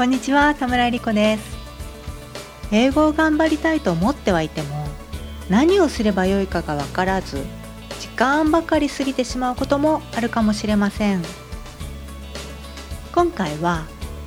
[0.00, 1.58] こんにちは田村理子です。
[2.72, 4.86] 英語を頑張りたいと思ってはいても
[5.50, 7.44] 何をすればよいかがわからず
[8.00, 11.22] 時間ばかり過ぎてしまうこともあるかもしれません。
[13.12, 13.84] 今回は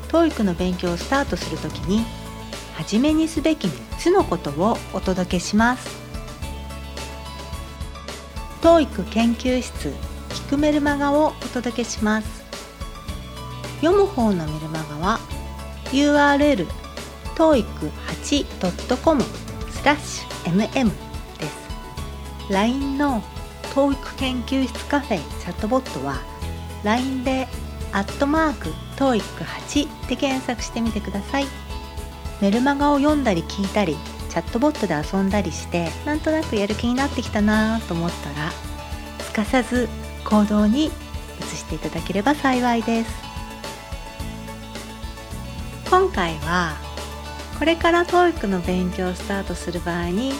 [0.09, 2.05] TOEIC の勉強をスタートするときに
[2.75, 5.89] 初めにすべき3つのことをお届けします。
[8.61, 9.91] TOEIC 研究室
[10.29, 12.43] 聞くメルマガをお届けします。
[13.81, 15.19] 読む方のメルマガは
[15.93, 16.67] URL
[17.35, 20.91] toeic8.com スラッシュ mm
[21.39, 22.51] です。
[22.51, 23.21] LINE の
[23.75, 26.19] TOEIC 研究室カフェチャットボットは
[26.83, 27.47] LINE で
[27.91, 31.45] アットマーク TOEIC8 で検索してみてください。
[32.41, 33.95] メルマガを読んだり聞いたり
[34.29, 38.51] チャットボットで遊んだりしてなんとなくやる気になってきたなと思ったら
[39.19, 39.87] すかさず
[40.25, 40.89] 行動に移
[41.55, 43.32] していただければ幸いです。
[45.93, 46.75] 今回は
[47.59, 50.31] これから TOEIC の勉強をスタートする場合に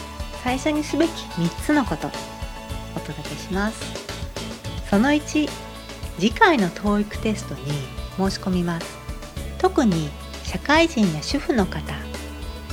[0.42, 2.08] 最初にすべき3つのこと
[2.96, 3.80] お届けします。
[4.90, 5.48] その1
[6.18, 7.60] 次回の TOEIC テストに
[8.16, 8.98] 申し込みます。
[9.58, 10.10] 特に
[10.42, 11.94] 社会人や主婦の方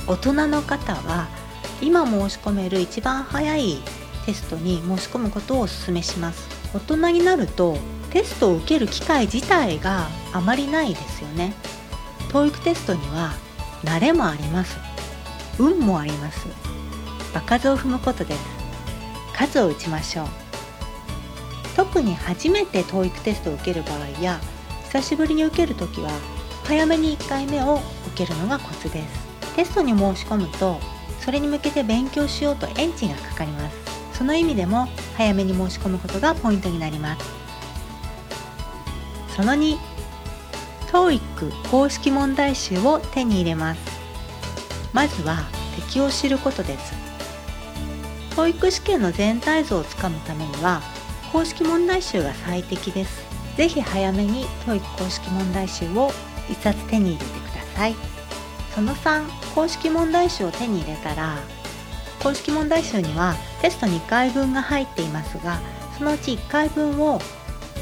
[0.08, 1.28] 大人の方は
[1.80, 3.76] 今申し込める一番早い
[4.26, 6.48] テストに申し込むことをお勧めします。
[6.74, 7.78] 大人になると
[8.10, 11.54] テストを受ける機会自体があまりないですよね。
[12.32, 13.34] TOEIC テストには
[13.84, 14.78] 慣れもあります。
[15.58, 16.46] 運もあります。
[17.34, 18.40] 場数を踏むことです
[19.34, 20.26] 数を打ちましょう。
[21.76, 24.40] 特に初めて TOEIC テストを受ける場合や
[24.84, 26.10] 久しぶりに受けるときは
[26.64, 27.80] 早めに1回目を
[28.14, 29.54] 受けるのがコツです。
[29.54, 30.80] テストに申し込むと
[31.20, 33.76] それに向けて勉強しようとエンジンがかかります。
[34.14, 37.26] その意味でも早めに申し込むことがポイントになります。
[39.36, 39.91] その2
[40.92, 41.20] TOEIC
[41.70, 43.80] 公式問題集を手に入れます。
[44.92, 45.38] まずは
[45.74, 46.92] 敵を知ることです。
[48.36, 50.82] TOEIC 試験の全体像をつかむためには
[51.32, 53.24] 公式問題集が最適です。
[53.56, 56.10] ぜひ早めに TOEIC 公式問題集を
[56.48, 57.96] 1冊手に入れてください。
[58.74, 61.38] その3公式問題集を手に入れたら
[62.22, 65.60] 公式問題集にはテスト2回分が入っていますが
[65.98, 67.20] そのうち1回分を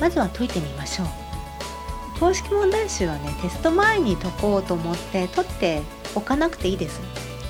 [0.00, 1.19] まずは解いてみましょう。
[2.20, 5.82] 公式問題集はねテスト前に解こうと思って解って
[6.14, 7.00] おかなくていいです。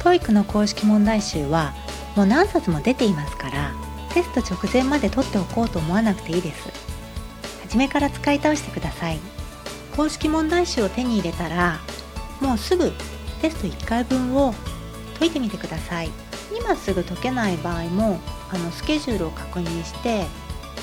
[0.04, 1.74] TOEIC の公式問題集は
[2.16, 3.72] もう何冊も出ていますから
[4.14, 6.68] テスト直前まで取っておこうと思わなくていいです。
[7.62, 9.18] 初めから使い倒してください。
[9.96, 11.80] 公式問題集を手に入れたら
[12.40, 12.92] もうすぐ
[13.42, 14.54] テスト1回分を
[15.18, 16.10] 解いてみてください。
[16.56, 18.20] 今すぐ解けない場合も
[18.52, 20.26] あのスケジュールを確認して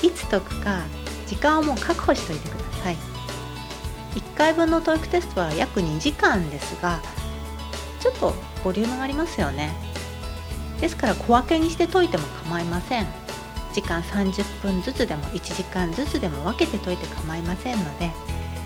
[0.06, 0.82] いつ解くか
[1.26, 3.17] 時間をもう確保しておいてください。
[4.38, 7.00] 回分の TOEIC テストは約2時間ですが
[7.98, 9.74] ちょっとボリュームがありますよね。
[10.80, 13.06] ですから小分けにして解いても構いません。
[13.74, 18.10] 時間30分ずつでも1時間ずつでも分けて解いて構いませんので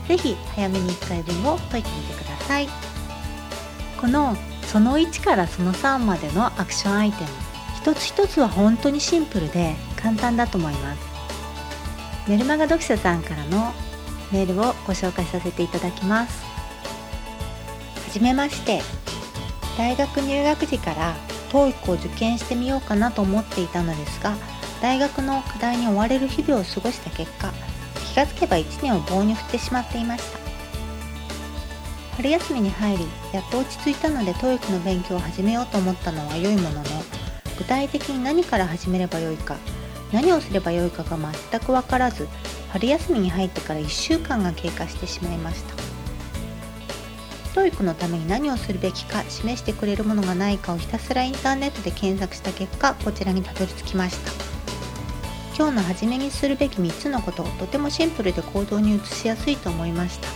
[0.09, 2.69] 是非早めに1回分を解いてみてください。
[3.99, 7.31] このその1からその3までのアクションアイテム
[7.77, 10.99] 一つ一つは本当にシンプルで簡単だと思います。
[12.29, 13.73] メルマガ読者さんからの
[14.33, 16.43] メールをご紹介させていただきます。
[16.43, 18.81] はじめまして。
[19.79, 21.17] 大学入学時から
[21.51, 24.37] TOEIC を受験してみようかなと思っていたのですが
[24.83, 27.53] 大学の課題に追われる日々を過ごした結果
[28.13, 30.39] 気がつけば1年を棒に振ってしまっていました。
[32.17, 36.85] 春休みに入りやっと落ち着いたので TOEIC の勉強を始めようと思ったのは良いものの
[37.57, 39.57] 具体的に何から始めればよいか
[40.13, 41.17] 何をすればよいかが
[41.51, 42.29] 全く分からず
[42.73, 45.75] 春休みに入ってから1週間が経過してしまいました。
[47.55, 54.33] TOEIC のために何をするべきか示してくれるものがないかをひたすらインターネットで検索した結果こちらにたどり着きました。
[55.55, 60.29] 今日の初めにするべき3つのこととてもシンプルで行動に移しやすいと思いました。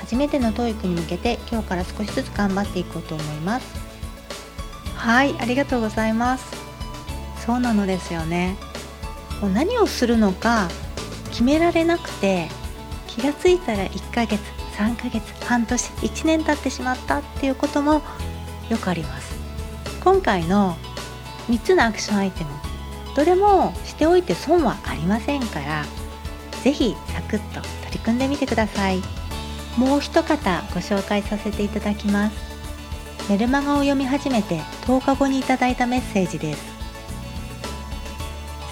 [0.00, 3.66] 初めての TOEIC に向けて今日から少しずつ頑張っていこうと思います。
[4.94, 6.44] はいありがとうございます。
[7.46, 8.58] そうなのですよね。
[9.54, 10.68] 何をするのか
[11.34, 12.48] 決められなくて
[13.08, 14.40] 気がついたら1ヶ月
[14.76, 18.02] 3ヶ月半年1年経ってしまったっていうことも
[18.70, 19.34] よくあります。
[20.04, 20.76] 今回の
[21.48, 22.50] 3つのアクションアイテム
[23.16, 25.84] どれもしておいて損はありませんから
[26.62, 29.02] 是非サクッと取り組んでみてください。
[29.76, 32.36] もう一方ご紹介させていただきます。
[33.28, 36.73] メルマガを読み始めて10日後にいただいたメッセージです。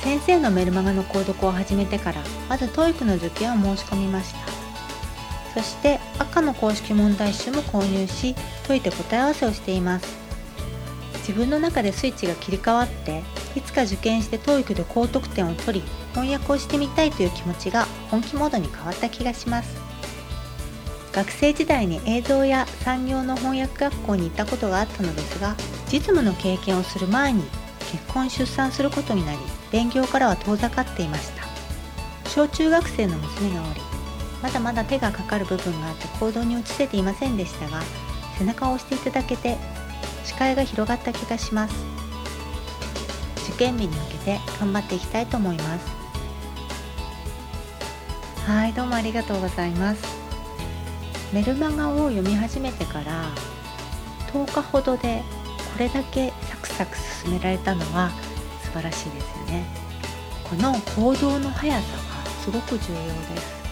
[0.02, 4.40] 先生のメルマガの購読を始めてからまず TOEIC の受験を申し込みました。
[5.54, 8.34] そして赤の公式問題集も購入し
[8.66, 10.06] 解いて答え合わせをしています。
[11.19, 13.22] 自分の中でスイッチが切り替わって
[13.54, 19.76] いつか受験して TOEIC で高得点を取り翻訳をしてみたいという気持ちが本気モードに変わった気がします。
[21.12, 25.55] 学生時代に映像や産業の翻訳学校に行ったことがあったのですが
[25.93, 27.44] 実務の経験をする前に
[27.93, 29.39] 結婚出産することになり
[29.71, 31.43] 勉強からは遠ざかっていました。
[32.31, 33.81] 小中学生の娘がおり
[34.43, 37.83] まだまだ手がかかる部分があって行動に移せていませんでしたが
[38.39, 39.59] 背中を押していただけて
[40.25, 41.75] 視界が広がった気がします。
[43.50, 45.87] 受験日に向けて頑張っていきたいと思います。
[48.47, 50.03] はいどうもありがとうございます。
[51.33, 53.31] メルマガを読み始めてから
[54.33, 55.23] 10日ほどで
[55.75, 56.33] これだけ
[56.76, 58.10] サクサク進められたのは
[58.62, 59.64] 素晴らしいですよね。
[60.44, 61.82] この行動の速さは
[62.44, 63.62] すごく重要です。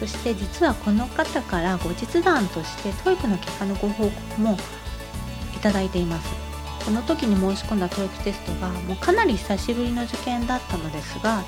[0.00, 4.56] そして実はこの方から後日談として TOEIC の結果のご報告も
[5.56, 6.28] いただいています。
[6.84, 11.42] この時に申し込んだ TOEIC テストがもうかなり久しぶりの受験だったのですが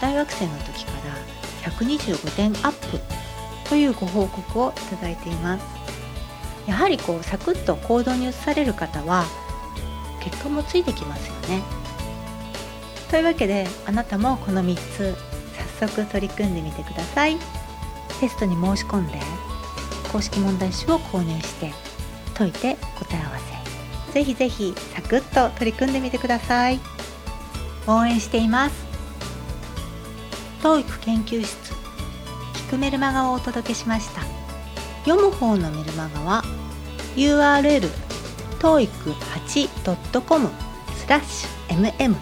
[0.00, 0.92] 大学生の時か
[1.62, 3.00] ら125点アップ
[3.68, 5.64] というご報告をいただいています。
[6.66, 9.24] やはりこうサクッと行動に移される方は
[10.24, 11.62] 結果もついてきますよね。
[13.10, 15.14] というわけであなたもこの3つ
[15.78, 17.36] 早速取り組んでみてください。
[18.20, 19.20] テストに申し込んで
[20.12, 21.72] 公式問題集を購入して
[22.34, 23.38] 解いて答え合わ
[24.06, 24.12] せ。
[24.12, 26.80] ぜひぜひサクッと取り組んでみてください。
[27.86, 28.84] 応援しています。
[30.62, 31.74] TOEIC 研究室
[32.68, 34.22] 聞くメルマガをお届けしました。
[35.04, 36.42] 読む方のメルマガは
[37.16, 37.88] URL
[38.64, 40.48] toeic8.com
[40.96, 42.14] スラッシュ mm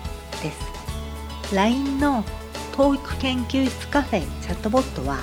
[0.43, 1.55] です。
[1.55, 2.25] LINE の
[2.73, 5.19] TOEIC 研究室カフェチャットボットは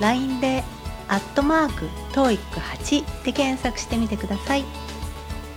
[0.00, 0.64] LINE で
[1.08, 4.64] 「アットマーク TOEIC8」で検索してみてください。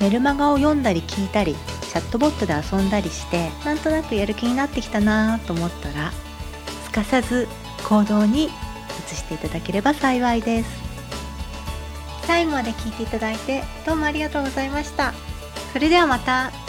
[0.02, 6.12] メルマガを読んだり聞いたりチャットボットで遊んだりしてなんとなくやる気になってきたなと思ったら
[6.84, 7.48] すかさず
[7.88, 10.89] 行動に移していただければ幸いです。
[12.26, 15.14] 最後まで聞いていただいてどうもありがとうございました。
[15.74, 16.69] それではまた。